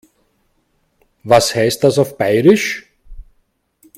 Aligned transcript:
Was 1.23 1.53
heißt 1.53 1.83
das 1.83 1.99
auf 1.99 2.17
Bairisch? 2.17 2.89